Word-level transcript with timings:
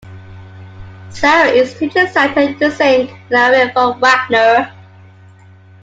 Sarah 1.11 1.51
is 1.51 1.75
teaching 1.77 2.07
Santa 2.07 2.55
to 2.57 2.71
sing 2.71 3.07
an 3.29 3.35
aria 3.35 3.71
from 3.71 3.99
Wagner. 3.99 4.73